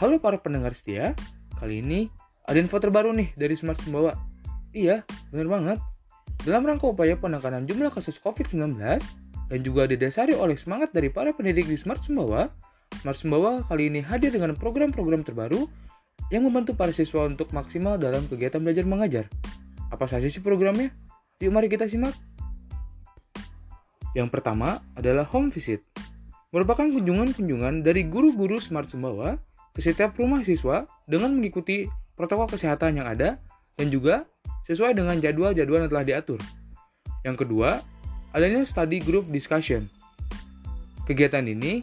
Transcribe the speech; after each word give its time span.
Halo 0.00 0.16
para 0.16 0.40
pendengar 0.40 0.72
setia, 0.72 1.12
kali 1.60 1.84
ini 1.84 2.08
ada 2.48 2.56
info 2.56 2.80
terbaru 2.80 3.12
nih 3.12 3.36
dari 3.36 3.52
Smart 3.52 3.84
Sumbawa. 3.84 4.16
Iya, 4.72 5.04
bener 5.28 5.44
banget. 5.44 5.76
Dalam 6.40 6.64
rangka 6.64 6.88
upaya 6.88 7.20
penekanan 7.20 7.68
jumlah 7.68 7.92
kasus 7.92 8.16
COVID-19 8.16 8.80
dan 8.80 9.58
juga 9.60 9.84
didasari 9.84 10.32
oleh 10.32 10.56
semangat 10.56 10.96
dari 10.96 11.12
para 11.12 11.36
pendidik 11.36 11.68
di 11.68 11.76
Smart 11.76 12.00
Sumbawa, 12.00 12.48
Smart 13.04 13.20
Sumbawa 13.20 13.60
kali 13.68 13.92
ini 13.92 14.00
hadir 14.00 14.32
dengan 14.32 14.56
program-program 14.56 15.20
terbaru 15.20 15.68
yang 16.32 16.48
membantu 16.48 16.72
para 16.72 16.96
siswa 16.96 17.28
untuk 17.28 17.52
maksimal 17.52 18.00
dalam 18.00 18.24
kegiatan 18.24 18.64
belajar 18.64 18.88
mengajar. 18.88 19.24
Apa 19.92 20.08
saja 20.08 20.32
sih 20.32 20.40
programnya? 20.40 20.96
Yuk 21.44 21.52
mari 21.52 21.68
kita 21.68 21.84
simak. 21.84 22.16
Yang 24.16 24.32
pertama 24.32 24.80
adalah 24.96 25.28
home 25.28 25.52
visit. 25.52 25.84
Merupakan 26.56 26.88
kunjungan-kunjungan 26.88 27.84
dari 27.84 28.08
guru-guru 28.08 28.56
Smart 28.64 28.88
Sumbawa 28.88 29.49
ke 29.74 29.80
setiap 29.80 30.16
rumah 30.18 30.42
siswa 30.42 30.86
dengan 31.06 31.34
mengikuti 31.34 31.86
protokol 32.18 32.50
kesehatan 32.50 33.00
yang 33.00 33.06
ada 33.08 33.38
dan 33.78 33.86
juga 33.88 34.28
sesuai 34.68 34.94
dengan 34.94 35.16
jadwal-jadwal 35.18 35.86
yang 35.86 35.90
telah 35.90 36.04
diatur. 36.06 36.40
Yang 37.24 37.46
kedua, 37.46 37.80
adanya 38.34 38.62
study 38.62 39.02
group 39.02 39.26
discussion. 39.32 39.90
Kegiatan 41.08 41.42
ini 41.48 41.82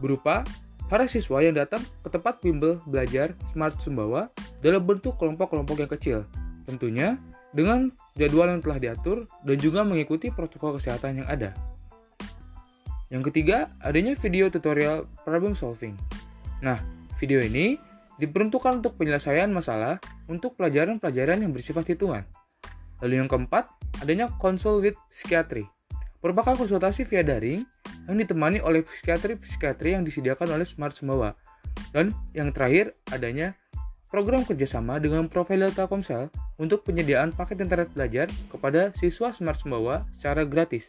berupa 0.00 0.46
para 0.88 1.08
siswa 1.08 1.40
yang 1.40 1.56
datang 1.56 1.80
ke 2.04 2.08
tempat 2.08 2.40
bimbel 2.40 2.80
belajar 2.88 3.36
Smart 3.52 3.76
Sumbawa 3.80 4.30
dalam 4.64 4.80
bentuk 4.84 5.16
kelompok-kelompok 5.20 5.76
yang 5.80 5.90
kecil. 5.90 6.18
Tentunya 6.64 7.20
dengan 7.52 7.92
jadwal 8.16 8.50
yang 8.50 8.62
telah 8.64 8.78
diatur 8.80 9.28
dan 9.44 9.56
juga 9.60 9.84
mengikuti 9.84 10.32
protokol 10.32 10.80
kesehatan 10.80 11.22
yang 11.22 11.28
ada. 11.28 11.52
Yang 13.12 13.30
ketiga, 13.30 13.70
adanya 13.78 14.16
video 14.18 14.50
tutorial 14.50 15.06
problem 15.22 15.54
solving. 15.54 15.94
Nah, 16.64 16.80
Video 17.18 17.38
ini 17.38 17.78
diperuntukkan 18.18 18.82
untuk 18.82 18.98
penyelesaian 18.98 19.50
masalah 19.50 19.98
untuk 20.30 20.54
pelajaran-pelajaran 20.58 21.42
yang 21.42 21.50
bersifat 21.50 21.86
hitungan. 21.90 22.22
Lalu 23.02 23.22
yang 23.22 23.28
keempat, 23.30 23.68
adanya 24.02 24.30
konsul 24.38 24.80
with 24.80 24.98
psikiatri. 25.10 25.66
Merupakan 26.24 26.56
konsultasi 26.56 27.04
via 27.04 27.20
daring 27.20 27.66
yang 28.08 28.16
ditemani 28.16 28.62
oleh 28.64 28.80
psikiatri-psikiatri 28.86 29.92
yang 29.92 30.02
disediakan 30.06 30.56
oleh 30.56 30.66
Smart 30.66 30.96
Sumbawa. 30.96 31.36
Dan 31.90 32.14
yang 32.32 32.54
terakhir, 32.54 32.96
adanya 33.12 33.58
program 34.08 34.46
kerjasama 34.46 35.02
dengan 35.02 35.26
profil 35.26 35.66
Telkomsel 35.74 36.30
untuk 36.56 36.86
penyediaan 36.86 37.34
paket 37.34 37.66
internet 37.66 37.90
belajar 37.92 38.30
kepada 38.46 38.94
siswa 38.94 39.34
Smart 39.34 39.58
Sumbawa 39.58 40.06
secara 40.14 40.46
gratis. 40.46 40.86